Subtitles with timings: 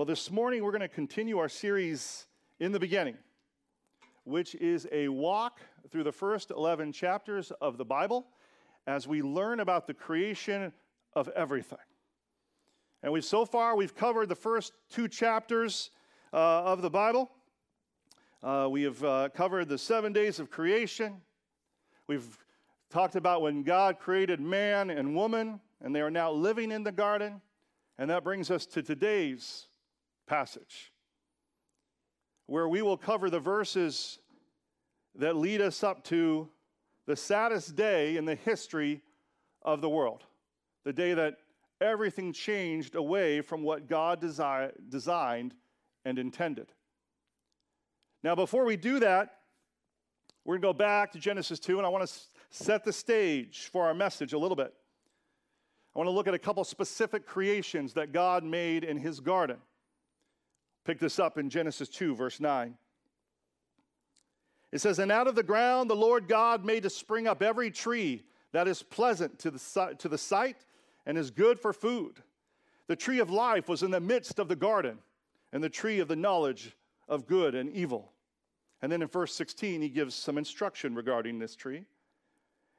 [0.00, 2.26] Well, this morning we're going to continue our series
[2.58, 3.18] in the beginning,
[4.24, 8.26] which is a walk through the first 11 chapters of the Bible
[8.86, 10.72] as we learn about the creation
[11.12, 11.76] of everything.
[13.02, 15.90] And we've so far we've covered the first two chapters
[16.32, 17.30] uh, of the Bible.
[18.42, 21.20] Uh, we have uh, covered the seven days of creation.
[22.06, 22.38] We've
[22.88, 26.92] talked about when God created man and woman, and they are now living in the
[26.92, 27.42] garden.
[27.98, 29.66] And that brings us to today's
[30.30, 30.92] passage,
[32.46, 34.20] where we will cover the verses
[35.16, 36.48] that lead us up to
[37.08, 39.02] the saddest day in the history
[39.62, 40.22] of the world,
[40.84, 41.38] the day that
[41.80, 45.52] everything changed away from what God desi- designed
[46.04, 46.68] and intended.
[48.22, 49.40] Now, before we do that,
[50.44, 52.14] we're going to go back to Genesis 2, and I want to
[52.50, 54.72] set the stage for our message a little bit.
[55.92, 59.56] I want to look at a couple specific creations that God made in his garden.
[60.90, 62.74] Pick this up in Genesis 2, verse 9.
[64.72, 67.70] It says, And out of the ground the Lord God made to spring up every
[67.70, 70.56] tree that is pleasant to the, to the sight
[71.06, 72.14] and is good for food.
[72.88, 74.98] The tree of life was in the midst of the garden,
[75.52, 76.74] and the tree of the knowledge
[77.08, 78.10] of good and evil.
[78.82, 81.84] And then in verse 16, he gives some instruction regarding this tree.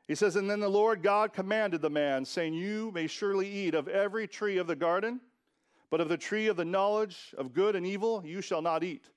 [0.09, 3.73] He says, And then the Lord God commanded the man, saying, You may surely eat
[3.73, 5.22] of every tree of the garden,
[5.92, 9.09] but of the tree of the knowledge of good and evil you shall not eat.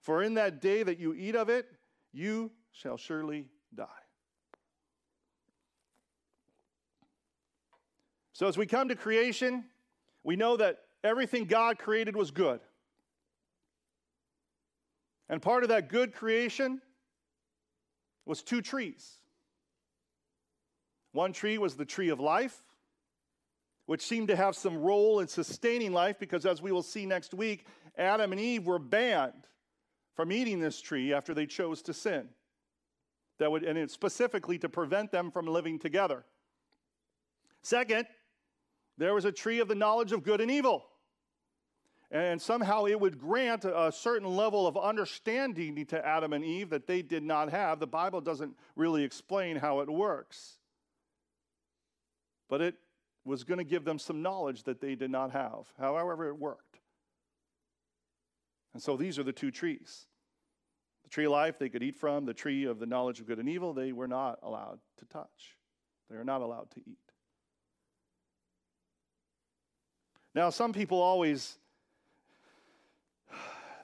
[0.00, 1.66] For in that day that you eat of it,
[2.12, 3.86] you shall surely die.
[8.32, 9.64] So, as we come to creation,
[10.24, 12.60] we know that everything God created was good.
[15.28, 16.80] And part of that good creation
[18.24, 19.18] was two trees.
[21.12, 22.64] One tree was the tree of life,
[23.92, 27.34] which seemed to have some role in sustaining life because, as we will see next
[27.34, 27.66] week,
[27.98, 29.46] Adam and Eve were banned
[30.14, 32.26] from eating this tree after they chose to sin.
[33.38, 36.24] That would, and it's specifically to prevent them from living together.
[37.60, 38.06] Second,
[38.96, 40.86] there was a tree of the knowledge of good and evil.
[42.10, 46.86] And somehow it would grant a certain level of understanding to Adam and Eve that
[46.86, 47.78] they did not have.
[47.78, 50.56] The Bible doesn't really explain how it works.
[52.48, 52.76] But it
[53.24, 56.80] was going to give them some knowledge that they did not have, however, it worked.
[58.74, 60.06] And so these are the two trees.
[61.04, 63.38] The tree of life they could eat from, the tree of the knowledge of good
[63.38, 65.56] and evil they were not allowed to touch.
[66.10, 66.98] They are not allowed to eat.
[70.34, 71.58] Now, some people always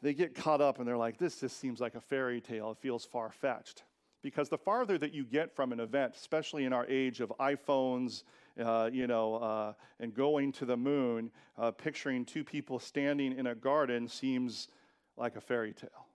[0.03, 2.70] they get caught up and they're like, this just seems like a fairy tale.
[2.70, 3.84] It feels far fetched.
[4.22, 8.25] Because the farther that you get from an event, especially in our age of iPhones,
[8.58, 13.46] uh, you know, uh, and going to the moon, uh, picturing two people standing in
[13.46, 14.69] a garden seems
[15.16, 16.06] like a fairy tale.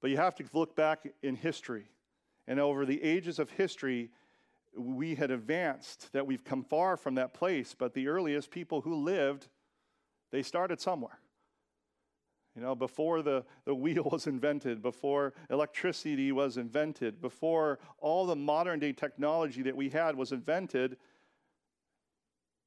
[0.00, 1.86] But you have to look back in history.
[2.46, 4.10] And over the ages of history,
[4.76, 7.74] we had advanced, that we've come far from that place.
[7.78, 9.48] But the earliest people who lived,
[10.30, 11.18] they started somewhere.
[12.54, 18.36] You know, before the, the wheel was invented, before electricity was invented, before all the
[18.36, 20.96] modern day technology that we had was invented,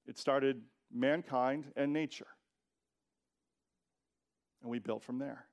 [0.07, 2.27] it started mankind and nature.
[4.61, 5.45] And we built from there.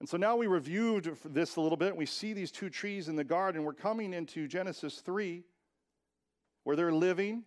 [0.00, 1.96] And so now we reviewed this a little bit.
[1.96, 3.64] We see these two trees in the garden.
[3.64, 5.44] We're coming into Genesis 3,
[6.64, 7.44] where they're living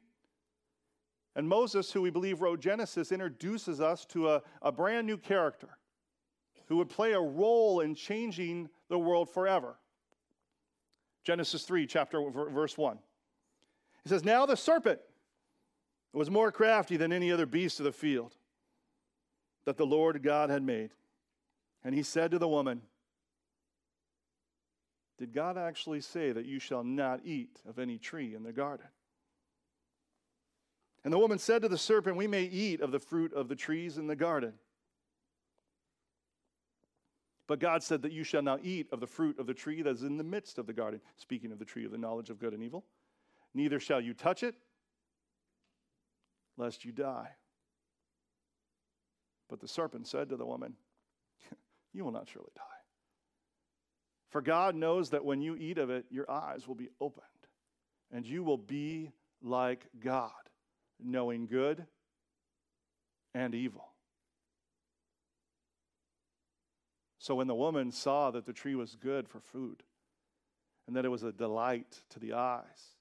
[1.37, 5.69] and Moses, who we believe wrote Genesis, introduces us to a, a brand new character
[6.65, 9.77] who would play a role in changing the world forever.
[11.23, 12.97] Genesis 3, chapter verse 1.
[14.03, 14.99] He says, Now the serpent
[16.11, 18.33] was more crafty than any other beast of the field
[19.65, 20.89] that the Lord God had made.
[21.83, 22.81] And he said to the woman,
[25.19, 28.87] Did God actually say that you shall not eat of any tree in the garden?
[31.07, 33.55] And the woman said to the serpent, We may eat of the fruit of the
[33.55, 34.55] trees in the garden.
[37.47, 39.89] But God said that you shall not eat of the fruit of the tree that
[39.89, 42.39] is in the midst of the garden, speaking of the tree of the knowledge of
[42.39, 42.83] good and evil.
[43.53, 44.55] Neither shall you touch it,
[46.57, 47.29] lest you die.
[49.47, 50.73] But the serpent said to the woman,
[51.93, 52.63] You will not surely die.
[54.29, 57.23] For God knows that when you eat of it, your eyes will be opened,
[58.11, 60.33] and you will be like God
[61.03, 61.85] knowing good
[63.33, 63.89] and evil.
[67.19, 69.83] So when the woman saw that the tree was good for food
[70.87, 72.95] and that it was a delight to the eyes,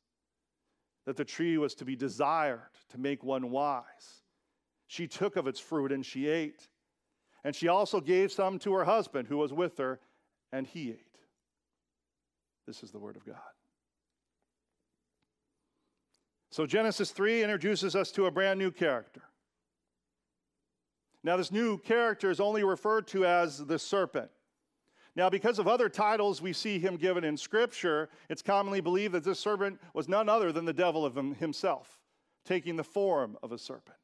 [1.05, 4.23] that the tree was to be desired to make one wise.
[4.89, 6.69] She took of its fruit and she ate.
[7.45, 10.01] And she also gave some to her husband who was with her,
[10.53, 11.19] and he ate.
[12.67, 13.37] This is the word of God.
[16.57, 19.21] So Genesis 3 introduces us to a brand new character.
[21.23, 24.31] Now, this new character is only referred to as the serpent.
[25.15, 29.23] Now, because of other titles we see him given in Scripture, it's commonly believed that
[29.23, 31.99] this serpent was none other than the devil of him, himself,
[32.47, 33.99] taking the form of a serpent.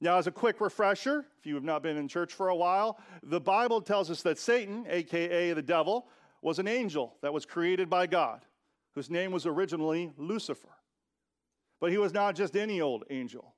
[0.00, 2.98] Now, as a quick refresher, if you have not been in church for a while,
[3.22, 6.08] the Bible tells us that Satan, aka the devil,
[6.40, 8.46] was an angel that was created by God,
[8.98, 10.74] whose name was originally Lucifer.
[11.80, 13.54] But he was not just any old angel.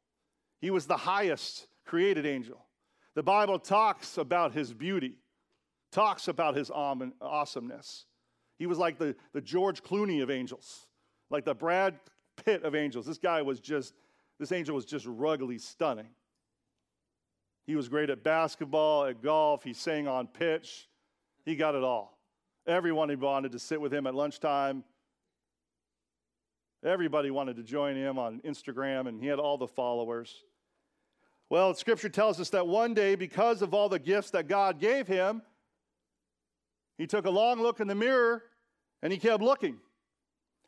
[0.60, 2.66] He was the highest created angel.
[3.14, 5.16] The Bible talks about his beauty,
[5.92, 8.04] talks about his awesomeness.
[8.58, 10.86] He was like the, the George Clooney of angels,
[11.30, 11.98] like the Brad
[12.44, 13.06] Pitt of angels.
[13.06, 13.94] This guy was just,
[14.38, 16.10] this angel was just ruggedly stunning.
[17.66, 20.86] He was great at basketball, at golf, he sang on pitch,
[21.46, 22.18] he got it all.
[22.66, 24.84] Everyone he wanted to sit with him at lunchtime.
[26.84, 30.44] Everybody wanted to join him on Instagram, and he had all the followers.
[31.50, 35.06] Well, scripture tells us that one day, because of all the gifts that God gave
[35.08, 35.42] him,
[36.96, 38.44] he took a long look in the mirror
[39.02, 39.78] and he kept looking.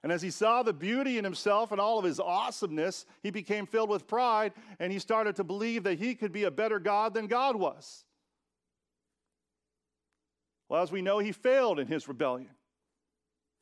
[0.03, 3.67] And as he saw the beauty in himself and all of his awesomeness, he became
[3.67, 7.15] filled with pride and he started to believe that he could be a better God
[7.15, 8.05] than God was.
[10.69, 12.51] Well, as we know, he failed in his rebellion.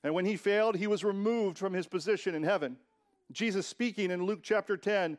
[0.02, 2.76] And when he failed, he was removed from his position in heaven.
[3.32, 5.18] Jesus speaking in Luke chapter 10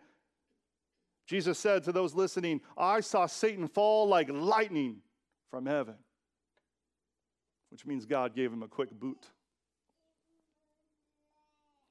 [1.31, 4.97] Jesus said to those listening, I saw Satan fall like lightning
[5.49, 5.95] from heaven,
[7.69, 9.27] which means God gave him a quick boot.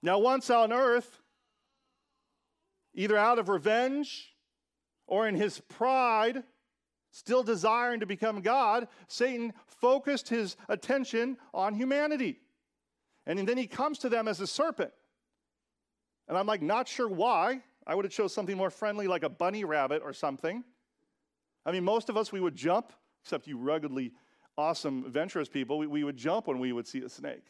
[0.02, 1.22] Now, once on earth,
[2.94, 4.34] either out of revenge
[5.06, 6.42] or in his pride,
[7.10, 12.40] still desiring to become God, Satan focused his attention on humanity.
[13.26, 14.92] And then he comes to them as a serpent.
[16.28, 17.60] And I'm like, not sure why.
[17.86, 20.64] I would have chose something more friendly like a bunny rabbit or something.
[21.66, 24.12] I mean, most of us, we would jump, except you ruggedly
[24.60, 27.46] awesome, adventurous people, we, we would jump when we would see a snake,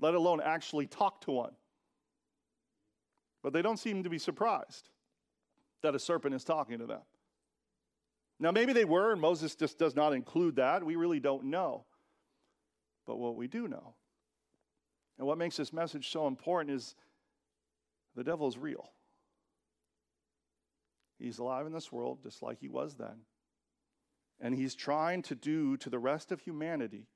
[0.00, 1.52] let alone actually talk to one.
[3.42, 4.88] But they don't seem to be surprised
[5.82, 7.02] that a serpent is talking to them.
[8.40, 10.82] Now, maybe they were, and Moses just does not include that.
[10.82, 11.84] We really don't know.
[13.06, 13.94] But what we do know,
[15.18, 16.94] and what makes this message so important, is
[18.16, 18.90] the devil is real.
[21.18, 23.22] He's alive in this world just like he was then.
[24.40, 27.06] And he's trying to do to the rest of humanity,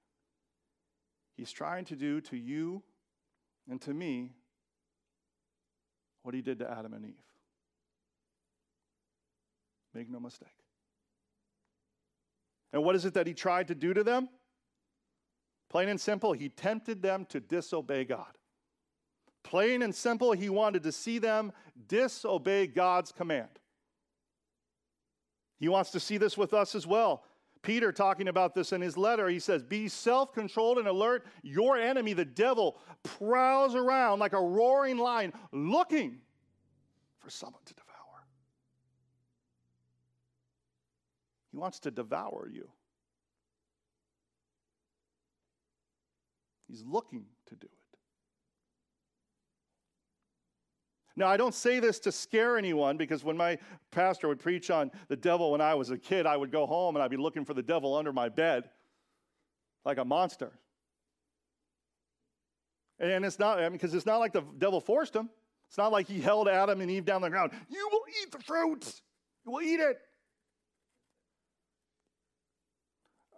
[1.37, 2.83] he's trying to do to you
[3.69, 4.33] and to me
[6.23, 7.15] what he did to Adam and Eve.
[9.95, 10.49] Make no mistake.
[12.73, 14.29] And what is it that he tried to do to them?
[15.69, 18.39] Plain and simple, he tempted them to disobey God.
[19.43, 21.53] Plain and simple, he wanted to see them
[21.89, 23.49] disobey God's command.
[25.59, 27.25] He wants to see this with us as well.
[27.63, 31.27] Peter, talking about this in his letter, he says, Be self controlled and alert.
[31.43, 36.19] Your enemy, the devil, prowls around like a roaring lion looking
[37.19, 37.89] for someone to devour.
[41.51, 42.69] He wants to devour you,
[46.69, 47.73] he's looking to do it.
[51.17, 53.59] Now, I don't say this to scare anyone because when my
[53.91, 56.95] pastor would preach on the devil when I was a kid, I would go home
[56.95, 58.71] and I'd be looking for the devil under my bed
[59.85, 60.53] like a monster.
[63.01, 65.29] And it's not, because I mean, it's not like the devil forced him.
[65.69, 67.53] It's not like he held Adam and Eve down the ground.
[67.69, 69.03] You will eat the fruit,
[69.45, 69.99] you will eat it.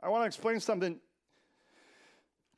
[0.03, 0.99] I want to explain something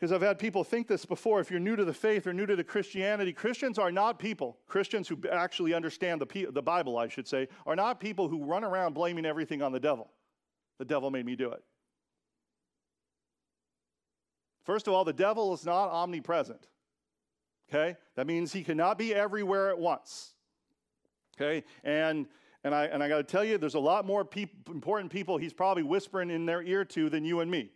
[0.02, 1.38] because I've had people think this before.
[1.38, 4.58] If you're new to the faith or new to the Christianity, Christians are not people,
[4.66, 8.64] Christians who actually understand the, the Bible, I should say, are not people who run
[8.64, 10.10] around blaming everything on the devil.
[10.80, 11.62] The devil made me do it.
[14.64, 16.66] First of all, the devil is not omnipresent.
[17.72, 17.96] Okay?
[18.16, 20.32] That means he cannot be everywhere at once.
[21.36, 21.62] Okay?
[21.84, 22.26] And
[22.64, 25.36] and I, and I got to tell you, there's a lot more peop- important people
[25.36, 27.70] he's probably whispering in their ear to than you and me.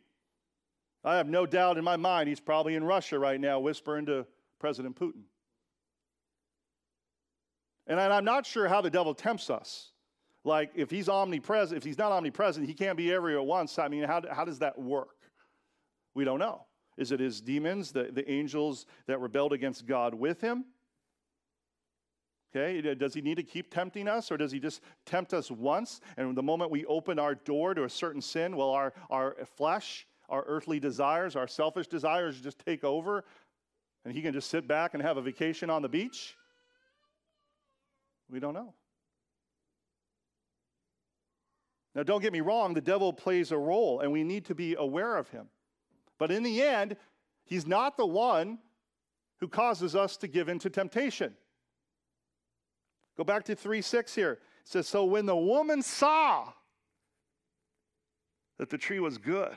[1.05, 4.27] I have no doubt in my mind he's probably in Russia right now whispering to
[4.59, 5.23] President Putin.
[7.87, 9.93] And I'm not sure how the devil tempts us.
[10.45, 13.79] Like, if he's omnipresent, if he's not omnipresent, he can't be everywhere at once.
[13.79, 15.17] I mean, how, how does that work?
[16.15, 16.67] We don't know.
[16.97, 20.65] Is it his demons, the, the angels that rebelled against God with him?
[22.55, 26.01] Okay, does he need to keep tempting us or does he just tempt us once?
[26.17, 30.07] And the moment we open our door to a certain sin, well, our, our flesh,
[30.29, 33.25] our earthly desires, our selfish desires just take over
[34.05, 36.37] and he can just sit back and have a vacation on the beach?
[38.31, 38.75] We don't know.
[41.95, 44.75] Now, don't get me wrong, the devil plays a role and we need to be
[44.75, 45.49] aware of him.
[46.19, 46.97] But in the end,
[47.45, 48.59] he's not the one
[49.41, 51.35] who causes us to give in to temptation.
[53.17, 54.33] Go back to 3 6 here.
[54.33, 56.53] It says, So when the woman saw
[58.59, 59.57] that the tree was good,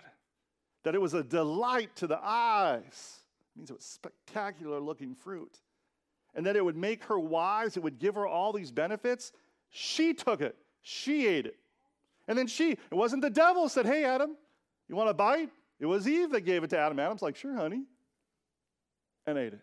[0.83, 3.19] that it was a delight to the eyes,
[3.55, 5.59] it means it was spectacular looking fruit,
[6.35, 9.31] and that it would make her wise, it would give her all these benefits,
[9.69, 10.55] she took it.
[10.81, 11.57] She ate it.
[12.27, 14.35] And then she, it wasn't the devil said, Hey, Adam,
[14.87, 15.49] you want a bite?
[15.79, 16.99] It was Eve that gave it to Adam.
[16.99, 17.83] Adam's like, Sure, honey,
[19.27, 19.61] and ate it.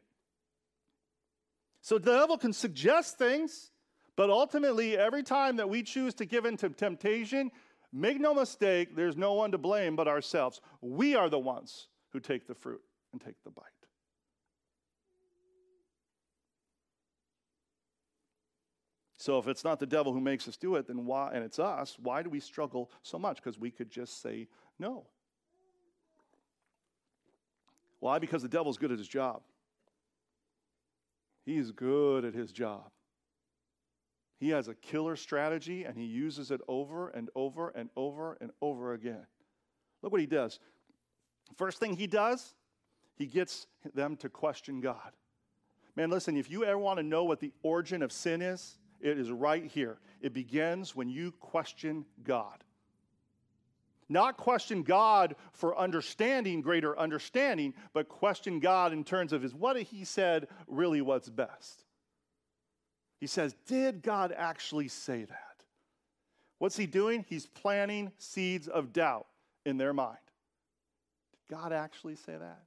[1.80, 3.70] So the devil can suggest things
[4.16, 7.52] but ultimately, every time that we choose to give in to temptation,
[7.96, 10.60] make no mistake, there's no one to blame but ourselves.
[10.80, 13.64] We are the ones who take the fruit and take the bite.
[19.18, 21.58] So if it's not the devil who makes us do it, then why, and it's
[21.58, 23.36] us, why do we struggle so much?
[23.36, 24.46] Because we could just say
[24.78, 25.06] no.
[27.98, 28.20] Why?
[28.20, 29.42] Because the devil's good at his job.
[31.44, 32.90] He's good at his job.
[34.38, 38.50] He has a killer strategy and he uses it over and over and over and
[38.60, 39.26] over again.
[40.02, 40.60] Look what he does.
[41.56, 42.54] First thing he does,
[43.16, 45.12] he gets them to question God.
[45.94, 49.18] Man, listen, if you ever want to know what the origin of sin is, it
[49.18, 49.98] is right here.
[50.20, 52.62] It begins when you question God.
[54.08, 59.80] Not question God for understanding, greater understanding, but question God in terms of is what
[59.80, 61.85] he said really what's best.
[63.20, 65.64] He says, Did God actually say that?
[66.58, 67.24] What's he doing?
[67.28, 69.26] He's planting seeds of doubt
[69.64, 70.18] in their mind.
[71.32, 72.62] Did God actually say that?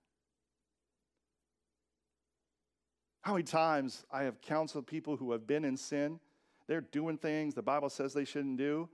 [3.22, 6.20] How many times I have counseled people who have been in sin?
[6.68, 8.90] They're doing things the Bible says they shouldn't do.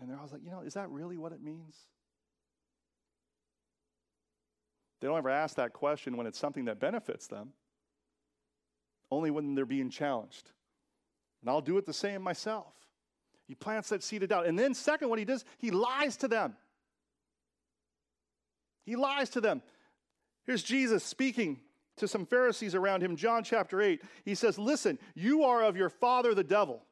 [0.00, 1.76] And they're always like, you know, is that really what it means?
[5.00, 7.52] They don't ever ask that question when it's something that benefits them
[9.10, 10.50] only when they're being challenged.
[11.40, 12.72] And I'll do it the same myself.
[13.46, 14.46] He plants that seed of doubt.
[14.46, 16.54] And then, second, what he does, he lies to them.
[18.84, 19.62] He lies to them.
[20.44, 21.60] Here's Jesus speaking
[21.96, 24.02] to some Pharisees around him, John chapter 8.
[24.24, 26.82] He says, Listen, you are of your father the devil,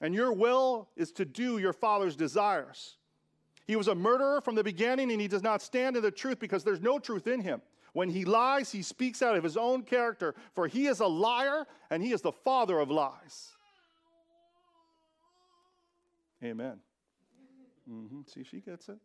[0.00, 2.96] and your will is to do your father's desires.
[3.66, 6.38] He was a murderer from the beginning, and he does not stand in the truth
[6.38, 7.62] because there's no truth in him.
[7.94, 11.64] When he lies, he speaks out of his own character, for he is a liar
[11.90, 13.52] and he is the father of lies.
[16.42, 16.80] Amen.
[17.90, 18.22] Mm-hmm.
[18.26, 18.98] See, she gets it.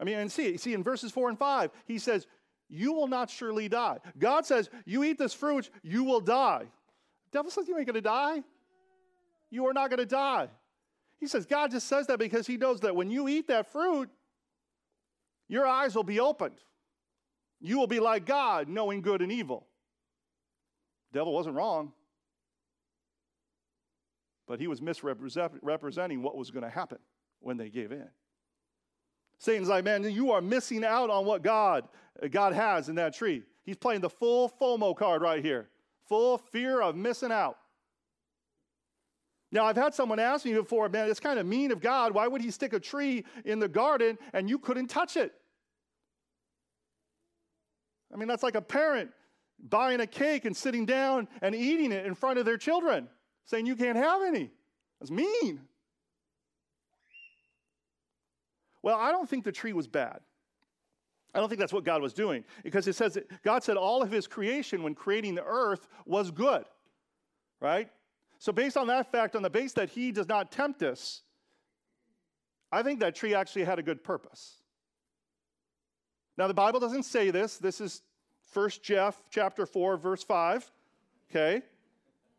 [0.00, 2.26] I mean, and see, see, in verses four and five, he says,
[2.70, 3.98] You will not surely die.
[4.18, 6.64] God says, You eat this fruit, you will die.
[7.30, 8.42] The devil says, You ain't to die.
[9.50, 10.48] You are not to die.
[11.18, 14.08] He says, God just says that because he knows that when you eat that fruit,
[15.48, 16.58] your eyes will be opened.
[17.60, 19.66] You will be like God, knowing good and evil.
[21.12, 21.92] Devil wasn't wrong,
[24.46, 26.98] but he was misrepresenting what was going to happen
[27.40, 28.08] when they gave in.
[29.38, 31.88] Satan's like, man, you are missing out on what God,
[32.30, 33.42] God has in that tree.
[33.64, 35.68] He's playing the full FOMO card right here.
[36.08, 37.58] Full fear of missing out.
[39.50, 42.12] Now, I've had someone ask me before, man, it's kind of mean of God.
[42.12, 45.32] Why would he stick a tree in the garden and you couldn't touch it?
[48.12, 49.10] I mean, that's like a parent
[49.58, 53.08] buying a cake and sitting down and eating it in front of their children,
[53.46, 54.50] saying you can't have any.
[55.00, 55.60] That's mean.
[58.82, 60.20] Well, I don't think the tree was bad.
[61.34, 64.02] I don't think that's what God was doing because it says that God said all
[64.02, 66.64] of his creation when creating the earth was good,
[67.60, 67.90] right?
[68.38, 71.22] So, based on that fact, on the base that he does not tempt us,
[72.70, 74.62] I think that tree actually had a good purpose.
[76.36, 77.58] Now, the Bible doesn't say this.
[77.58, 78.02] This is
[78.52, 80.70] 1 Jeff chapter 4, verse 5.
[81.30, 81.62] Okay?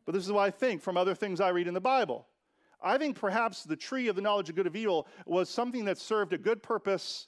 [0.05, 2.25] But this is what I think from other things I read in the Bible.
[2.81, 5.97] I think perhaps the tree of the knowledge of good of evil was something that
[5.97, 7.27] served a good purpose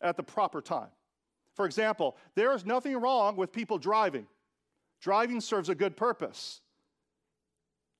[0.00, 0.88] at the proper time.
[1.54, 4.26] For example, there is nothing wrong with people driving.
[5.00, 6.62] Driving serves a good purpose.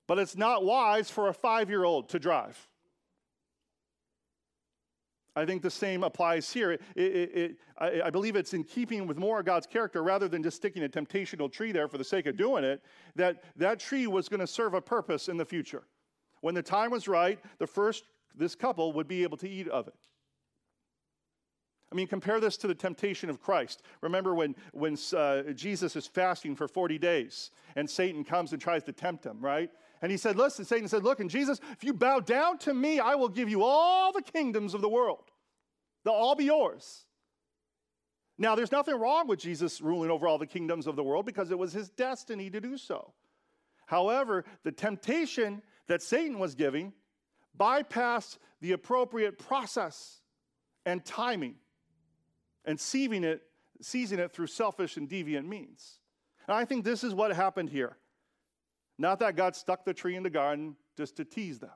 [0.09, 2.57] But it's not wise for a five year old to drive.
[5.35, 6.71] I think the same applies here.
[6.71, 10.27] It, it, it, I, I, believe it's in keeping with more of God's character rather
[10.27, 12.81] than just sticking a temptational tree there for the sake of doing it,
[13.17, 15.83] that that tree was going to serve a purpose in the future.
[16.41, 19.87] When the time was right, the first, this couple would be able to eat of
[19.87, 19.93] it.
[21.91, 23.83] I mean, compare this to the temptation of Christ.
[24.01, 28.83] Remember when, when uh, Jesus is fasting for 40 days and Satan comes and tries
[28.85, 29.69] to tempt him, right?
[30.01, 32.99] And he said, Listen, Satan said, Look, and Jesus, if you bow down to me,
[32.99, 35.23] I will give you all the kingdoms of the world.
[36.03, 37.05] They'll all be yours.
[38.37, 41.51] Now, there's nothing wrong with Jesus ruling over all the kingdoms of the world because
[41.51, 43.13] it was his destiny to do so.
[43.85, 46.93] However, the temptation that Satan was giving
[47.59, 50.21] bypassed the appropriate process
[50.85, 51.55] and timing
[52.63, 53.41] and seizing it,
[53.81, 55.99] seizing it through selfish and deviant means.
[56.47, 57.97] And I think this is what happened here.
[58.99, 61.71] Not that God stuck the tree in the garden just to tease them.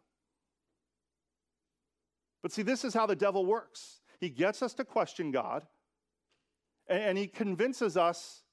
[2.43, 4.01] But see, this is how the devil works.
[4.19, 5.65] He gets us to question God,
[6.87, 8.43] and he convinces us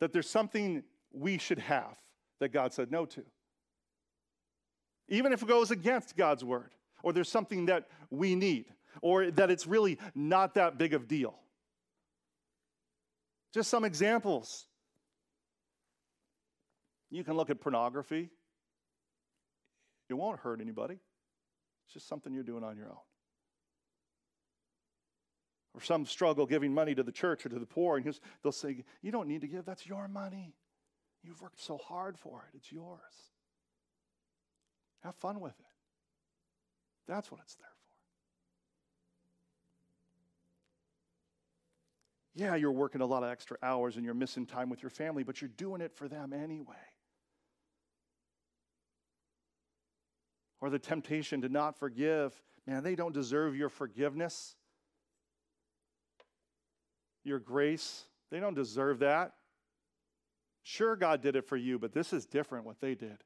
[0.00, 1.96] that there's something we should have
[2.40, 3.24] that God said no to.
[5.08, 8.66] Even if it goes against God's word, or there's something that we need,
[9.00, 11.38] or that it's really not that big of deal.
[13.54, 14.66] Just some examples.
[17.10, 18.30] You can look at pornography.
[20.08, 20.98] It won't hurt anybody.
[21.84, 22.96] It's just something you're doing on your own.
[25.74, 28.84] Or some struggle giving money to the church or to the poor, and they'll say,
[29.02, 30.54] You don't need to give, that's your money.
[31.22, 33.00] You've worked so hard for it, it's yours.
[35.02, 35.66] Have fun with it.
[37.06, 37.72] That's what it's there for.
[42.42, 45.22] Yeah, you're working a lot of extra hours and you're missing time with your family,
[45.22, 46.74] but you're doing it for them anyway.
[50.60, 54.56] Or the temptation to not forgive, man, they don't deserve your forgiveness,
[57.24, 58.04] your grace.
[58.30, 59.32] They don't deserve that.
[60.62, 63.18] Sure, God did it for you, but this is different what they did.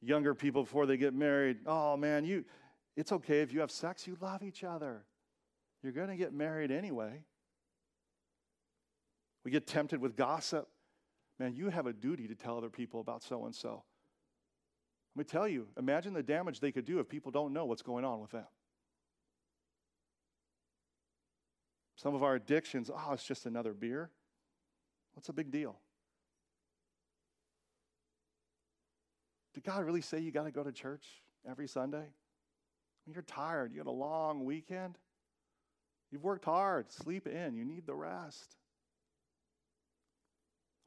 [0.00, 2.44] Younger people before they get married, oh man, you
[2.96, 5.04] it's okay if you have sex, you love each other.
[5.82, 7.22] You're going to get married anyway.
[9.44, 10.68] We get tempted with gossip.
[11.38, 13.84] Man, you have a duty to tell other people about so and so.
[15.14, 17.82] Let me tell you, imagine the damage they could do if people don't know what's
[17.82, 18.46] going on with them.
[21.96, 24.10] Some of our addictions, oh, it's just another beer.
[25.14, 25.76] What's a big deal?
[29.54, 31.04] Did God really say you got to go to church
[31.48, 32.06] every Sunday?
[33.04, 34.98] When you're tired, you had a long weekend,
[36.12, 38.54] you've worked hard, sleep in, you need the rest.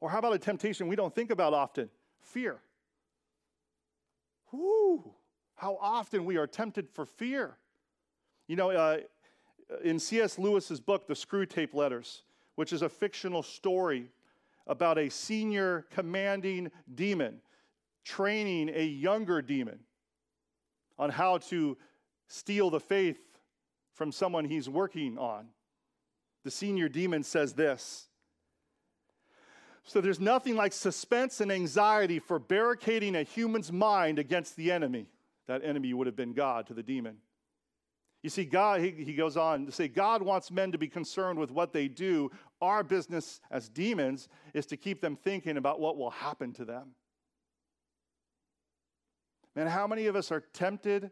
[0.02, 1.88] Or how about a temptation we don't think about often?
[2.22, 2.58] Fear.
[4.50, 5.14] Whoo,
[5.54, 7.56] how often we are tempted for fear.
[8.48, 8.98] You know, uh,
[9.84, 10.40] in C.S.
[10.40, 12.24] Lewis's book, The Screwtape Letters,
[12.56, 14.10] which is a fictional story
[14.66, 17.40] about a senior commanding demon
[18.04, 19.78] training a younger demon
[20.98, 21.78] on how to
[22.26, 23.38] steal the faith
[23.94, 25.46] from someone he's working on.
[26.42, 28.08] The senior demon says this
[29.84, 35.06] so there's nothing like suspense and anxiety for barricading a human's mind against the enemy.
[35.48, 37.16] That enemy would have been God to the demon.
[38.22, 41.38] You see, God, he, he goes on to say, God wants men to be concerned
[41.38, 42.30] with what they do.
[42.60, 46.94] Our business as demons is to keep them thinking about what will happen to them.
[49.56, 51.10] Man, how many of us are tempted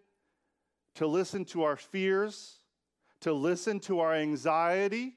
[0.95, 2.61] to listen to our fears,
[3.23, 5.17] to listen to our anxiety,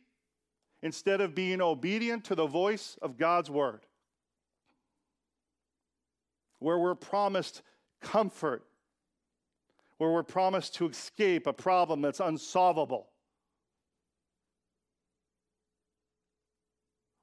[0.84, 3.80] instead of being obedient to the voice of God's word.
[6.60, 7.64] Where we're promised
[8.02, 8.64] comfort,
[9.98, 13.08] where we're promised to escape a problem that's unsolvable.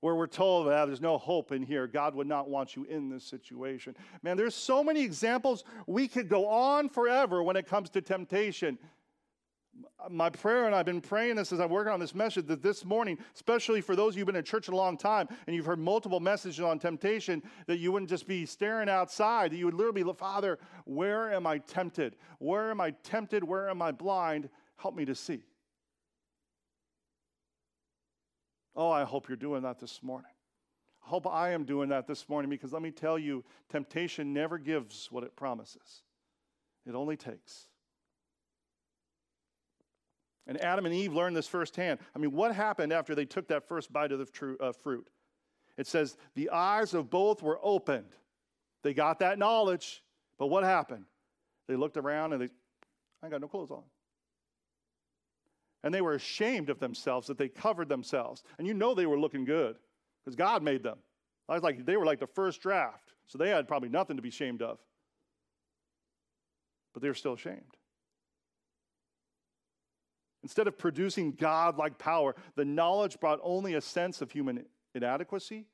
[0.01, 1.87] Where we're told that ah, there's no hope in here.
[1.87, 3.95] God would not want you in this situation.
[4.23, 5.65] Man, there's so many examples.
[5.87, 8.79] We could go on forever when it comes to temptation
[10.09, 12.85] my prayer, and I've been praying this as I'm working on this message, that this
[12.85, 15.67] morning, especially for those of you who've been in church a long time and you've
[15.67, 19.75] heard multiple messages on temptation, that you wouldn't just be staring outside, that you would
[19.75, 22.17] literally be, Father, where am I tempted?
[22.39, 23.45] Where am I tempted?
[23.45, 24.49] Where am I blind?
[24.77, 25.43] Help me to see.
[28.75, 30.31] Oh, I hope you're doing that this morning.
[31.05, 34.59] I hope I am doing that this morning because let me tell you, temptation never
[34.59, 36.03] gives what it promises,
[36.87, 37.70] it only takes.
[40.51, 42.01] And Adam and Eve learned this firsthand.
[42.15, 45.09] I mean, what happened after they took that first bite of the uh, fruit?
[45.79, 48.17] It says, the eyes of both were opened.
[48.83, 50.03] They got that knowledge,
[50.41, 51.05] but what happened?
[51.69, 52.49] They looked around and they,
[53.23, 53.85] I got no clothes on.
[55.85, 58.43] And they were ashamed of themselves that they covered themselves.
[58.59, 59.77] And you know they were looking good
[60.25, 60.99] because God made them.
[61.49, 64.23] I was like, they were like the first draft, so they had probably nothing to
[64.23, 64.81] be ashamed of.
[66.93, 67.77] But they were still ashamed.
[70.43, 75.67] Instead of producing God like power, the knowledge brought only a sense of human inadequacy,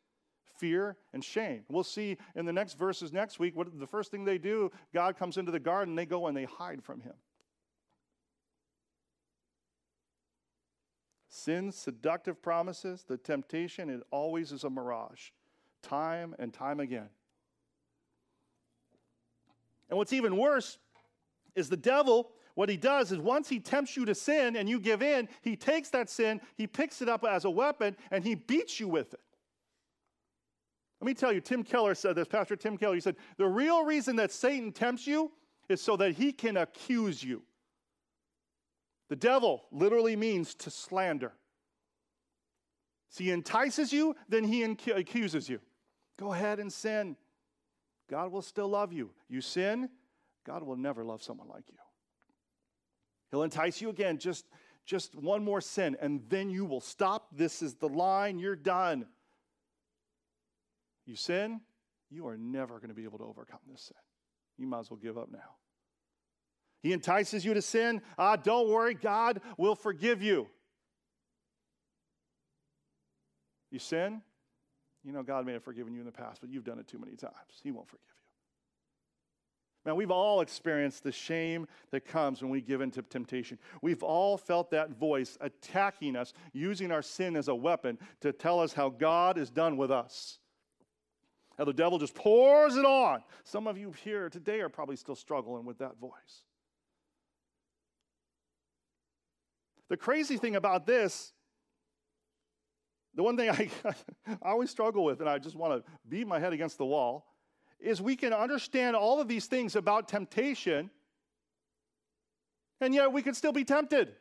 [0.59, 1.63] fear, and shame.
[1.69, 5.17] We'll see in the next verses next week what the first thing they do, God
[5.17, 7.15] comes into the garden, they go and they hide from him.
[11.29, 15.31] Sin's seductive promises, the temptation, it always is a mirage,
[15.83, 17.09] time and time again.
[19.89, 20.79] And what's even worse
[21.55, 24.81] is the devil, what he does is once he tempts you to sin and you
[24.81, 28.35] give in, he takes that sin, he picks it up as a weapon, and he
[28.35, 29.21] beats you with it.
[31.03, 33.85] Let me tell you, Tim Keller said this, Pastor Tim Keller, he said, the real
[33.85, 35.31] reason that Satan tempts you
[35.69, 37.43] is so that he can accuse you.
[39.11, 41.35] The devil literally means to slander.
[43.11, 45.61] So he entices you, then he accuses you.
[46.19, 47.17] Go ahead and sin.
[48.09, 49.11] God will still love you.
[49.29, 49.91] You sin,
[50.47, 51.77] God will never love someone like you.
[53.31, 54.47] He'll entice you again, just,
[54.85, 57.29] just one more sin, and then you will stop.
[57.33, 59.07] This is the line, you're done.
[61.07, 61.61] You sin,
[62.11, 63.97] you are never going to be able to overcome this sin.
[64.59, 65.57] You might as well give up now.
[66.83, 68.01] He entices you to sin.
[68.17, 70.49] Ah, don't worry, God will forgive you.
[73.71, 74.23] You sin,
[75.05, 76.99] you know God may have forgiven you in the past, but you've done it too
[76.99, 77.35] many times.
[77.63, 78.26] He won't forgive you.
[79.87, 83.57] Man, we've all experienced the shame that comes when we give in to temptation.
[83.81, 88.59] We've all felt that voice attacking us, using our sin as a weapon to tell
[88.59, 90.41] us how God is done with us.
[91.57, 93.23] How the devil just pours it on.
[93.45, 96.11] Some of you here today are probably still struggling with that voice.
[99.89, 101.33] The crazy thing about this,
[103.15, 103.71] the one thing I,
[104.43, 107.25] I always struggle with, and I just want to beat my head against the wall,
[107.81, 110.91] is we can understand all of these things about temptation,
[112.81, 114.13] and yet we can still be tempted.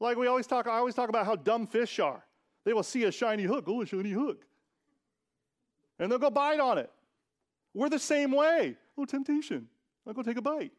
[0.00, 2.24] Like we always talk, I always talk about how dumb fish are.
[2.64, 4.44] They will see a shiny hook, oh, a shiny hook.
[5.98, 6.90] And they'll go bite on it.
[7.72, 8.76] We're the same way.
[8.96, 9.68] Oh, temptation.
[10.06, 10.72] I'll go take a bite.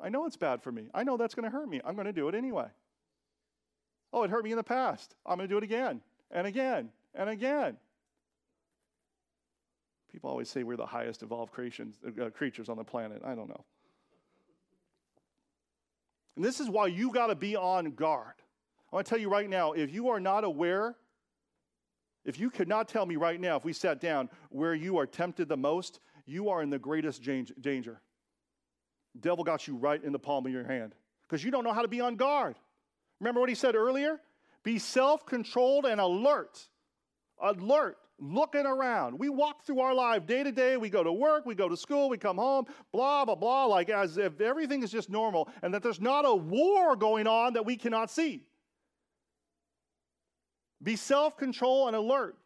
[0.00, 0.88] I know it's bad for me.
[0.94, 1.80] I know that's going to hurt me.
[1.84, 2.68] I'm going to do it anyway.
[4.12, 5.14] Oh, it hurt me in the past.
[5.26, 7.76] I'm going to do it again and again and again.
[10.12, 13.22] People always say we're the highest evolved creations, uh, creatures on the planet.
[13.24, 13.64] I don't know.
[16.36, 18.34] And this is why you got to be on guard.
[18.92, 20.96] I want to tell you right now if you are not aware,
[22.24, 25.06] if you could not tell me right now, if we sat down, where you are
[25.06, 28.00] tempted the most, you are in the greatest danger.
[29.18, 31.82] Devil got you right in the palm of your hand because you don't know how
[31.82, 32.56] to be on guard.
[33.20, 34.20] Remember what he said earlier?
[34.62, 36.68] Be self controlled and alert.
[37.42, 39.18] Alert, looking around.
[39.18, 40.76] We walk through our life day to day.
[40.76, 43.88] We go to work, we go to school, we come home, blah, blah, blah, like
[43.88, 47.64] as if everything is just normal and that there's not a war going on that
[47.64, 48.42] we cannot see.
[50.82, 52.36] Be self control and alert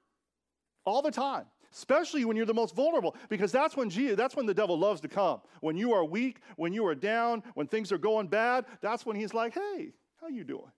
[0.84, 4.46] all the time especially when you're the most vulnerable, because that's when Jesus, that's when
[4.46, 5.40] the devil loves to come.
[5.60, 9.16] When you are weak, when you are down, when things are going bad, that's when
[9.16, 10.70] he's like, "Hey, how you doing?"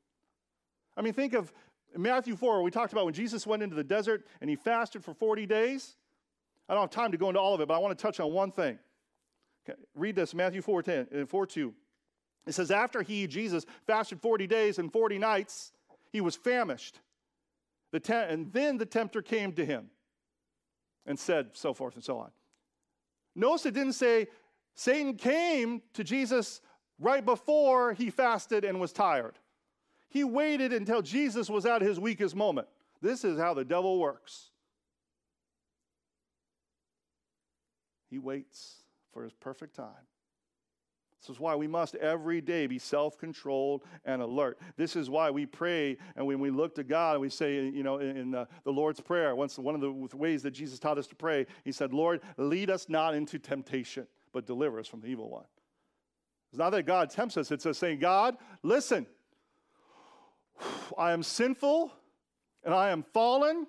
[0.96, 1.52] I mean, think of
[1.96, 5.14] Matthew 4, we talked about when Jesus went into the desert and he fasted for
[5.14, 5.96] 40 days.
[6.68, 8.20] I don't have time to go into all of it, but I want to touch
[8.20, 8.78] on one thing.
[9.68, 11.74] Okay, read this, Matthew 4, 10, uh, 4 2.
[12.46, 15.72] It says, After he, Jesus, fasted 40 days and 40 nights,
[16.12, 17.00] he was famished.
[17.92, 19.90] The te- and then the tempter came to him
[21.06, 22.30] and said so forth and so on.
[23.34, 24.28] Notice it didn't say
[24.74, 26.60] Satan came to Jesus
[26.98, 29.38] right before he fasted and was tired.
[30.16, 32.68] He waited until Jesus was at his weakest moment.
[33.02, 34.48] This is how the devil works.
[38.08, 38.76] He waits
[39.12, 40.06] for his perfect time.
[41.20, 44.58] This is why we must every day be self controlled and alert.
[44.78, 47.98] This is why we pray and when we look to God we say, you know,
[47.98, 51.14] in, the, the Lord's Prayer, once one of the ways that Jesus taught us to
[51.14, 55.28] pray, He said, Lord, lead us not into temptation, but deliver us from the evil
[55.28, 55.44] one.
[56.52, 59.06] It's not that God tempts us, it's us saying, God, listen,
[60.96, 61.92] I am sinful
[62.64, 63.66] and I am fallen.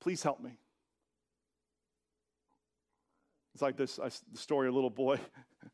[0.00, 0.52] Please help me.
[3.54, 5.18] It's like this I, the story of a little boy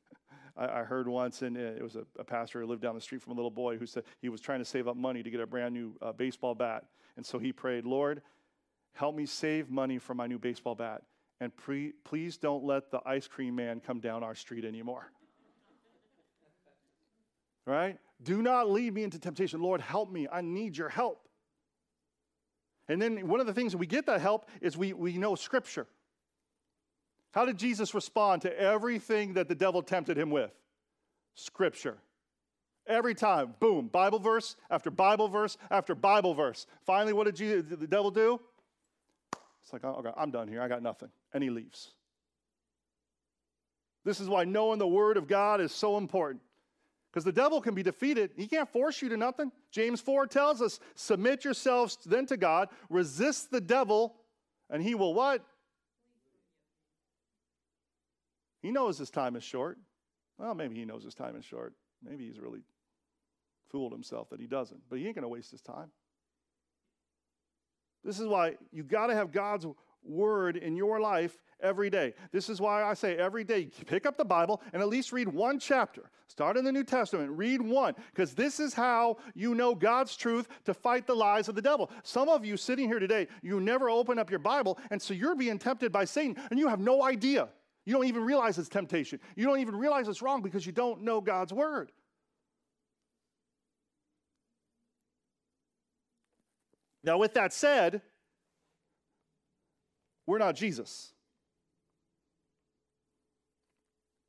[0.56, 3.22] I, I, heard once, and it was a, a, pastor who lived down the street
[3.22, 5.40] from a little boy who said he was trying to save up money to get
[5.40, 6.86] a brand new uh, baseball bat.
[7.16, 8.22] And so he prayed, Lord,
[8.94, 11.02] help me save money for my new baseball bat.
[11.40, 15.12] and pre- please don't let the ice cream man come down our street anymore.
[17.66, 17.98] Right?
[18.22, 19.61] Do not lead me into temptation.
[19.61, 20.26] Lord, help me.
[20.31, 21.29] I need your help.
[22.88, 25.87] And then one of the things we get that help is we, we know Scripture.
[27.33, 30.52] How did Jesus respond to everything that the devil tempted him with?
[31.35, 31.98] Scripture.
[32.87, 36.66] Every time, boom, Bible verse after Bible verse after Bible verse.
[36.87, 38.40] Finally, what did Jesus, the devil do?
[39.62, 40.62] It's like, okay, I'm done here.
[40.62, 41.09] I got nothing.
[41.35, 41.90] And he leaves.
[44.05, 46.40] This is why knowing the Word of God is so important.
[47.16, 48.33] Because the devil can be defeated.
[48.37, 49.50] He can't force you to nothing.
[49.70, 54.16] James 4 tells us, submit yourselves then to God, resist the devil,
[54.68, 55.42] and he will what?
[58.61, 59.79] He knows his time is short.
[60.37, 61.72] Well, maybe he knows his time is short.
[62.05, 62.61] Maybe he's really
[63.70, 65.90] fooled himself that he doesn't, but he ain't going to waste his time.
[68.05, 69.64] This is why you got to have God's
[70.05, 72.14] word in your life every day.
[72.33, 75.29] This is why I say every day pick up the Bible and at least read
[75.29, 76.11] one chapter.
[76.29, 80.49] Start in the New Testament, read one, because this is how you know God's truth
[80.64, 81.90] to fight the lies of the devil.
[82.03, 85.37] Some of you sitting here today, you never open up your Bible, and so you're
[85.37, 87.49] being tempted by Satan, and you have no idea.
[87.85, 89.21] You don't even realize it's temptation.
[89.37, 91.92] You don't even realize it's wrong because you don't know God's word.
[97.05, 98.03] Now, with that said,
[100.27, 101.12] we're not Jesus.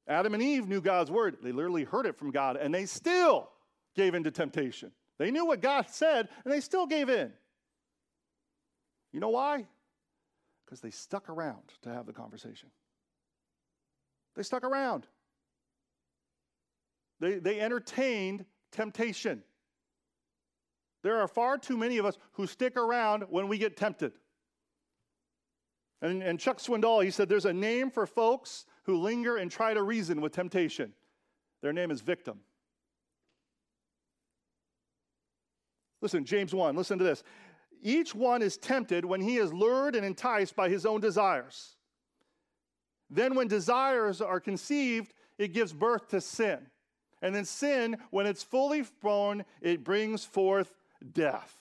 [0.07, 1.37] Adam and Eve knew God's word.
[1.41, 3.49] They literally heard it from God, and they still
[3.95, 4.91] gave in to temptation.
[5.17, 7.33] They knew what God said, and they still gave in.
[9.11, 9.65] You know why?
[10.65, 12.69] Because they stuck around to have the conversation.
[14.35, 15.07] They stuck around.
[17.19, 19.43] They, they entertained temptation.
[21.03, 24.13] There are far too many of us who stick around when we get tempted.
[26.01, 29.73] And, and Chuck Swindoll, he said, there's a name for folks who linger and try
[29.73, 30.93] to reason with temptation.
[31.61, 32.39] Their name is victim.
[36.01, 37.21] Listen, James 1, listen to this.
[37.83, 41.75] Each one is tempted when he is lured and enticed by his own desires.
[43.09, 46.59] Then, when desires are conceived, it gives birth to sin.
[47.21, 50.73] And then, sin, when it's fully born, it brings forth
[51.13, 51.55] death.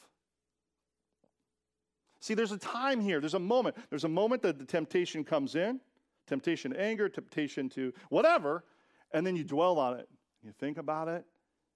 [2.20, 3.76] See, there's a time here, there's a moment.
[3.90, 5.80] There's a moment that the temptation comes in
[6.26, 8.64] temptation to anger, temptation to whatever,
[9.12, 10.08] and then you dwell on it.
[10.42, 11.24] You think about it.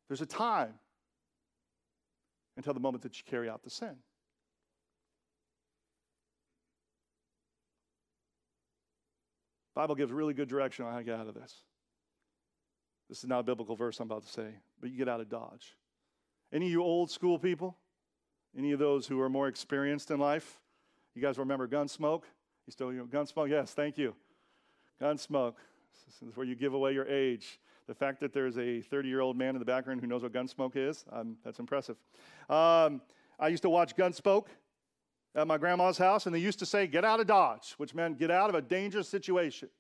[0.09, 0.75] There's a time
[2.57, 3.97] until the moment that you carry out the sin.
[9.75, 11.55] Bible gives really good direction on how to get out of this.
[13.09, 14.49] This is not a biblical verse I'm about to say,
[14.81, 15.77] but you get out of Dodge.
[16.53, 17.77] Any of you old school people?
[18.57, 20.61] Any of those who are more experienced in life?
[21.15, 22.25] You guys remember Gunsmoke?
[22.67, 23.49] You still, know, Gunsmoke?
[23.49, 24.15] Yes, thank you.
[25.01, 25.55] Gunsmoke.
[26.07, 27.59] This is where you give away your age.
[27.87, 30.33] The fact that there's a 30 year old man in the background who knows what
[30.33, 31.97] Gunsmoke is, um, that's impressive.
[32.49, 33.01] Um,
[33.39, 34.47] I used to watch Gunsmoke
[35.35, 38.19] at my grandma's house, and they used to say, Get out of Dodge, which meant
[38.19, 39.71] get out of a dangerous situation.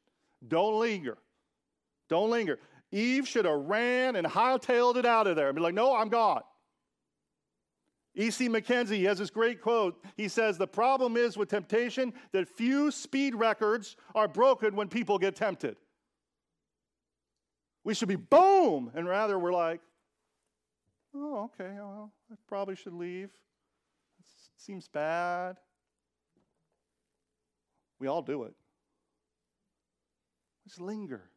[0.46, 1.18] Don't linger.
[2.08, 2.58] Don't linger.
[2.90, 6.08] Eve should have ran and hightailed it out of there and be like, No, I'm
[6.08, 6.42] gone.
[8.14, 8.48] E.C.
[8.48, 10.02] McKenzie has this great quote.
[10.16, 15.18] He says, The problem is with temptation that few speed records are broken when people
[15.18, 15.76] get tempted.
[17.84, 19.80] We should be boom, and rather we're like,
[21.14, 23.30] Oh, okay, oh, well, I probably should leave.
[24.20, 25.56] It seems bad.
[27.98, 28.54] We all do it.
[30.66, 31.30] Just linger.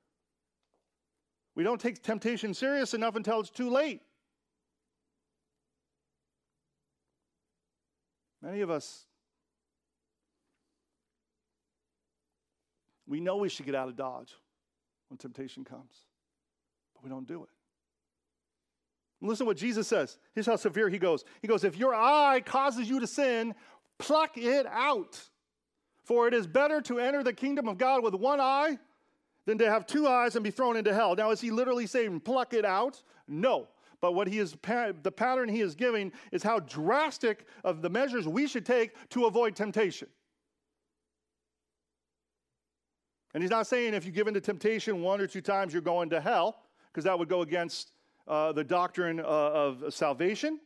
[1.55, 4.01] We don't take temptation serious enough until it's too late.
[8.43, 9.05] Many of us,
[13.07, 14.33] we know we should get out of Dodge
[15.09, 15.93] when temptation comes,
[16.93, 17.49] but we don't do it.
[19.21, 20.17] Listen to what Jesus says.
[20.35, 21.23] Here's how severe he goes.
[21.41, 23.55] He goes, If your eye causes you to sin,
[23.97, 25.21] pluck it out.
[26.03, 28.77] For it is better to enter the kingdom of God with one eye
[29.45, 31.15] than to have two eyes and be thrown into hell.
[31.15, 33.01] Now, is he literally saying, pluck it out?
[33.25, 33.69] No.
[34.03, 38.27] But what he is, the pattern he is giving is how drastic of the measures
[38.27, 40.09] we should take to avoid temptation.
[43.33, 45.81] And he's not saying if you give in to temptation one or two times, you're
[45.81, 47.93] going to hell, because that would go against
[48.27, 50.59] uh, the doctrine uh, of salvation,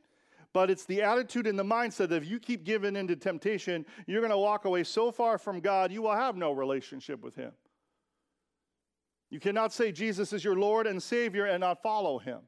[0.52, 4.21] but it's the attitude and the mindset that if you keep giving into temptation, you're
[4.21, 7.52] going to walk away so far from God, you will have no relationship with Him.
[9.30, 12.39] You cannot say Jesus is your Lord and Savior and not follow Him.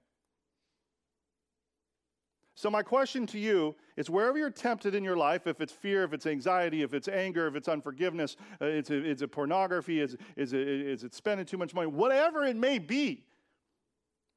[2.59, 6.03] So, my question to you is wherever you're tempted in your life, if it's fear,
[6.03, 10.17] if it's anxiety, if it's anger, if it's unforgiveness, uh, it's, a, it's pornography, is,
[10.35, 13.23] is, a, is it spending too much money, whatever it may be,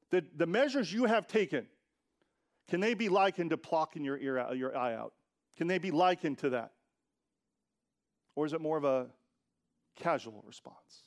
[0.09, 1.67] the, the measures you have taken,
[2.69, 5.11] can they be likened to plucking your, ear out, your eye out?
[5.57, 6.71] Can they be likened to that?
[8.37, 9.07] Or is it more of a
[9.97, 11.03] casual response?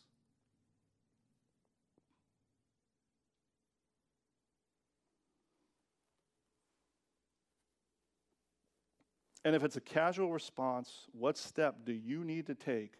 [9.46, 12.94] And if it's a casual response, what step do you need to take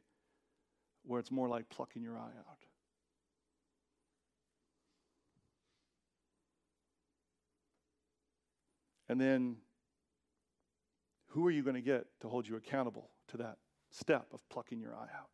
[1.03, 2.59] where it's more like plucking your eye out?
[9.09, 9.57] And then,
[11.31, 13.57] who are you going to get to hold you accountable to that
[13.91, 15.31] step of plucking your eye out?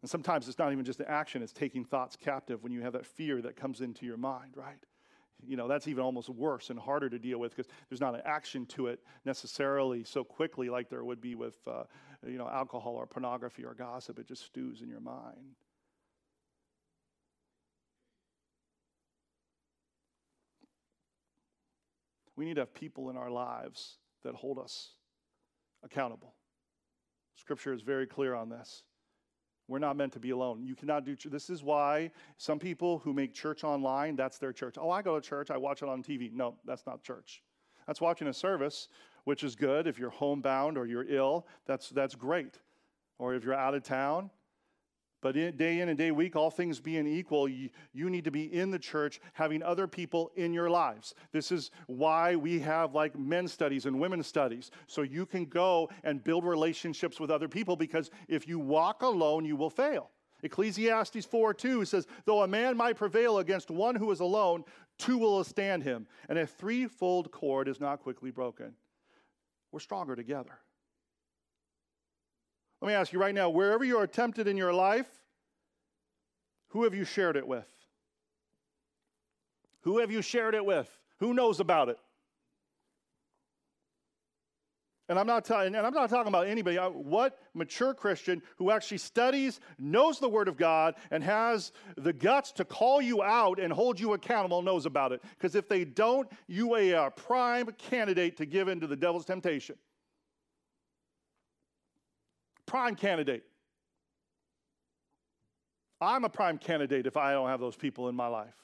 [0.00, 2.94] And sometimes it's not even just an action, it's taking thoughts captive when you have
[2.94, 4.82] that fear that comes into your mind, right?
[5.46, 8.22] You know, that's even almost worse and harder to deal with because there's not an
[8.24, 11.84] action to it necessarily so quickly like there would be with, uh,
[12.26, 14.18] you know, alcohol or pornography or gossip.
[14.18, 15.56] It just stews in your mind.
[22.36, 24.94] We need to have people in our lives that hold us
[25.84, 26.34] accountable.
[27.36, 28.82] Scripture is very clear on this.
[29.66, 30.62] We're not meant to be alone.
[30.64, 34.76] You cannot do this is why some people who make church online, that's their church.
[34.78, 36.30] Oh, I go to church, I watch it on TV.
[36.32, 37.42] No, that's not church.
[37.86, 38.88] That's watching a service,
[39.24, 41.46] which is good if you're homebound or you're ill.
[41.66, 42.58] That's that's great.
[43.18, 44.30] Or if you're out of town,
[45.24, 48.52] but day in and day week, all things being equal, you, you need to be
[48.52, 51.14] in the church having other people in your lives.
[51.32, 54.70] This is why we have like men's studies and women's studies.
[54.86, 59.46] So you can go and build relationships with other people because if you walk alone,
[59.46, 60.10] you will fail.
[60.42, 64.62] Ecclesiastes 4 2 says, Though a man might prevail against one who is alone,
[64.98, 66.06] two will withstand him.
[66.28, 68.74] And a threefold cord is not quickly broken.
[69.72, 70.58] We're stronger together.
[72.84, 75.06] Let me ask you right now wherever you are tempted in your life,
[76.68, 77.64] who have you shared it with?
[79.84, 80.86] Who have you shared it with?
[81.20, 81.96] Who knows about it?
[85.08, 86.76] And I'm not talking, and I'm not talking about anybody.
[86.76, 92.52] What mature Christian who actually studies, knows the Word of God, and has the guts
[92.52, 95.22] to call you out and hold you accountable knows about it?
[95.38, 99.24] Because if they don't, you are a prime candidate to give in to the devil's
[99.24, 99.76] temptation
[102.66, 103.44] prime candidate.
[106.00, 108.54] I'm a prime candidate if I don't have those people in my life.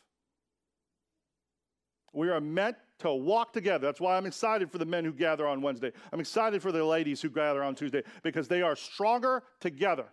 [2.13, 3.87] We are meant to walk together.
[3.87, 5.93] That's why I'm excited for the men who gather on Wednesday.
[6.13, 10.07] I'm excited for the ladies who gather on Tuesday because they are stronger together.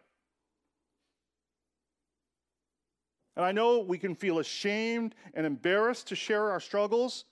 [3.36, 7.26] And I know we can feel ashamed and embarrassed to share our struggles,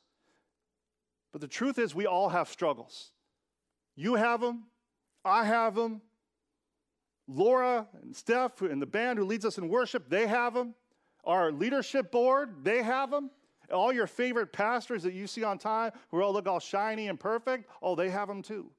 [1.31, 3.11] but the truth is, we all have struggles.
[3.95, 4.65] You have them,
[5.23, 6.01] I have them,
[7.27, 10.75] Laura and Steph and the band who leads us in worship, they have them.
[11.23, 13.31] Our leadership board, they have them.
[13.71, 17.19] All your favorite pastors that you see on time who all look all shiny and
[17.19, 18.69] perfect, oh, they have them too.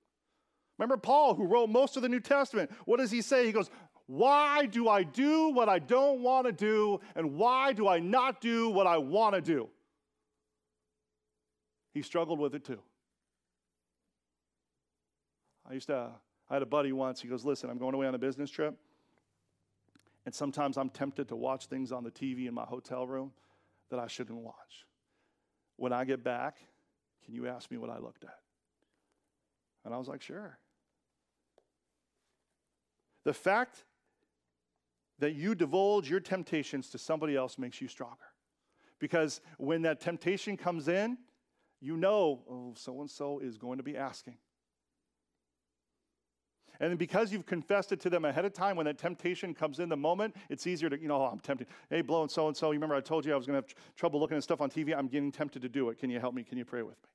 [0.79, 2.71] Remember Paul, who wrote most of the New Testament.
[2.85, 3.47] What does he say?
[3.47, 3.71] He goes,
[4.07, 7.01] Why do I do what I don't want to do?
[7.17, 9.69] And why do I not do what I want to do?
[11.95, 12.79] He struggled with it too.
[15.69, 16.11] I used to
[16.49, 18.77] I had a buddy once, he goes, Listen, I'm going away on a business trip.
[20.25, 23.33] And sometimes I'm tempted to watch things on the TV in my hotel room
[23.91, 24.87] that I shouldn't watch.
[25.77, 26.57] When I get back,
[27.25, 28.39] can you ask me what I looked at?
[29.85, 30.59] And I was like, Sure.
[33.25, 33.85] The fact
[35.19, 38.17] that you divulge your temptations to somebody else makes you stronger.
[38.99, 41.19] Because when that temptation comes in,
[41.81, 44.37] you know, oh, so and so is going to be asking.
[46.81, 49.89] And because you've confessed it to them ahead of time, when that temptation comes in
[49.89, 51.69] the moment, it's easier to, you know, oh, I'm tempted.
[51.91, 53.69] Hey, blowing so and so, you remember I told you I was going to have
[53.69, 54.97] tr- trouble looking at stuff on TV?
[54.97, 55.99] I'm getting tempted to do it.
[55.99, 56.43] Can you help me?
[56.43, 57.09] Can you pray with me?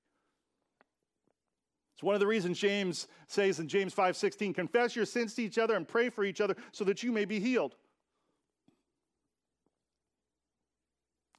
[1.95, 5.59] It's one of the reasons James says in James 5:16, confess your sins to each
[5.59, 7.75] other and pray for each other so that you may be healed.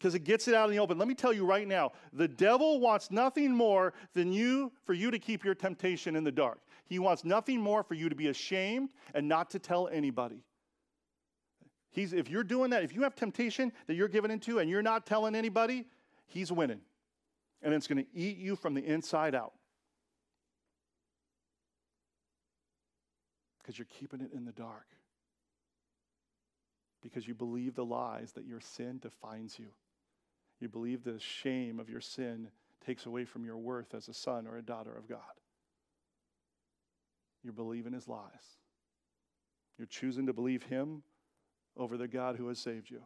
[0.03, 0.99] because it gets it out in the open.
[0.99, 5.13] Let me tell you right now, the devil wants nothing more than you for you
[5.13, 6.59] to keep your temptation in the dark.
[6.93, 10.45] He wants nothing more for you to be ashamed and not to tell anybody.
[11.91, 14.83] He's, if you're doing that, if you have temptation that you're giving into and you're
[14.83, 15.87] not telling anybody,
[16.27, 16.83] he's winning.
[17.63, 19.55] And it's going to eat you from the inside out.
[23.63, 24.89] Because you're keeping it in the dark.
[27.01, 29.69] Because you believe the lies that your sin defines you.
[30.61, 32.49] You believe the shame of your sin
[32.85, 35.21] takes away from your worth as a son or a daughter of God.
[37.43, 38.57] You're believing his lies.
[39.79, 41.03] You're choosing to believe him
[41.77, 43.03] over the God who has saved you.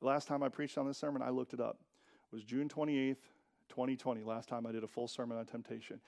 [0.00, 1.78] Last time I preached on this sermon, I looked it up.
[2.32, 3.16] It was June 28th,
[3.68, 6.00] 2020, last time I did a full sermon on temptation.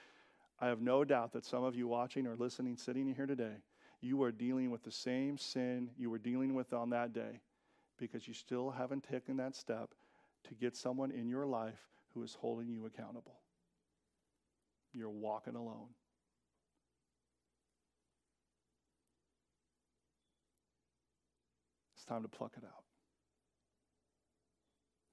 [0.61, 3.57] I have no doubt that some of you watching or listening, sitting here today,
[4.01, 7.41] you are dealing with the same sin you were dealing with on that day
[7.99, 9.95] because you still haven't taken that step
[10.49, 11.81] to get someone in your life
[12.13, 13.37] who is holding you accountable.
[14.95, 15.89] You're walking alone.
[21.97, 22.85] It's time to pluck it out.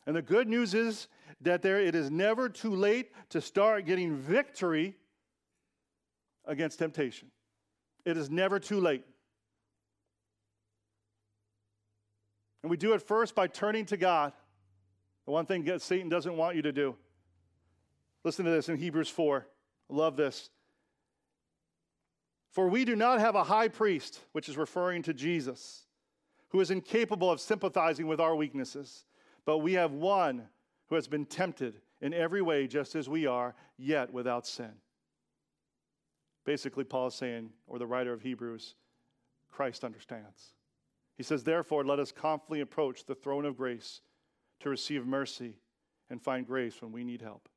[0.06, 1.08] And the good news is
[1.42, 4.96] that there it is never too late to start getting victory
[6.46, 7.30] against temptation.
[8.06, 9.04] It is never too late.
[12.64, 14.34] And we do it first by turning to God.
[15.26, 16.96] The one thing that Satan doesn't want you to do.
[18.24, 19.48] Listen to this in Hebrews 4.
[19.92, 20.50] Love this.
[22.52, 25.86] For we do not have a high priest, which is referring to Jesus,
[26.50, 29.06] who is incapable of sympathizing with our weaknesses,
[29.46, 30.48] but we have one
[30.88, 34.72] who has been tempted in every way just as we are, yet without sin.
[36.46, 38.76] Basically, Paul is saying, or the writer of Hebrews,
[39.50, 40.54] Christ understands.
[41.16, 44.02] He says, Therefore, let us confidently approach the throne of grace
[44.62, 45.54] to receive mercy
[46.10, 47.48] and find grace when we need help.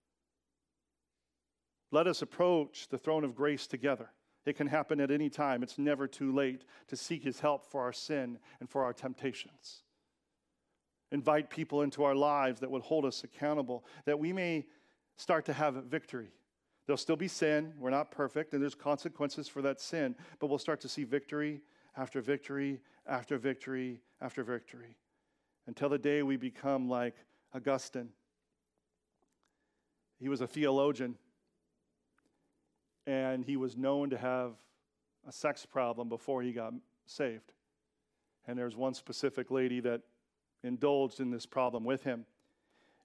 [1.95, 4.11] Let us approach the throne of grace together.
[4.45, 5.63] It can happen at any time.
[5.63, 9.83] It's never too late to seek his help for our sin and for our temptations.
[11.13, 14.67] Invite people into our lives that would hold us accountable, that we may
[15.17, 16.33] start to have victory
[16.87, 17.73] There'll still be sin.
[17.79, 21.63] We're not perfect, and there's consequences for that sin, but we'll start to see victory
[21.97, 24.97] after victory after victory after victory
[25.67, 27.15] until the day we become like
[27.55, 28.11] Augustine.
[30.21, 31.17] He was a theologian,
[33.07, 34.53] and he was known to have
[35.27, 36.73] a sex problem before he got
[37.07, 37.53] saved.
[38.47, 40.03] And there's one specific lady that
[40.63, 42.27] indulged in this problem with him.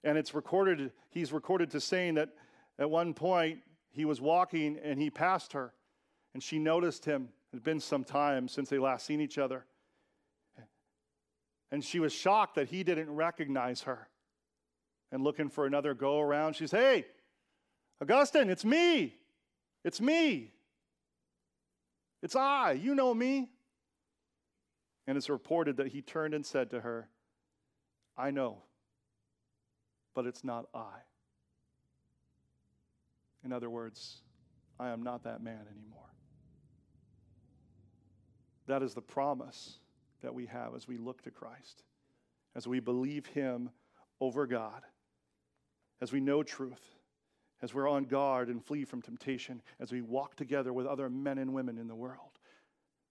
[0.04, 2.30] And it's recorded, he's recorded to saying that
[2.78, 5.72] at one point he was walking and he passed her,
[6.32, 7.28] and she noticed him.
[7.52, 9.66] It had been some time since they last seen each other.
[11.72, 14.08] And she was shocked that he didn't recognize her.
[15.12, 17.06] And looking for another go around, she says, Hey,
[18.00, 19.19] Augustine, it's me.
[19.84, 20.52] It's me.
[22.22, 22.72] It's I.
[22.72, 23.50] You know me.
[25.06, 27.08] And it's reported that he turned and said to her,
[28.16, 28.58] I know,
[30.14, 30.98] but it's not I.
[33.44, 34.22] In other words,
[34.78, 36.00] I am not that man anymore.
[38.66, 39.78] That is the promise
[40.22, 41.82] that we have as we look to Christ,
[42.54, 43.70] as we believe Him
[44.20, 44.82] over God,
[46.00, 46.99] as we know truth,
[47.62, 51.38] as we're on guard and flee from temptation, as we walk together with other men
[51.38, 52.38] and women in the world.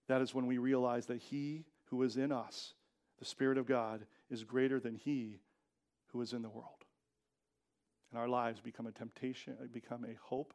[0.08, 2.74] That is when we realize that He who is in us,
[3.20, 5.40] the Spirit of God, is greater than He
[6.08, 6.80] who is in the world
[8.12, 10.54] and our lives become a temptation, become a hope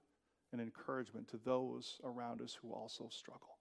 [0.53, 3.54] and encouragement to those around us who also struggle.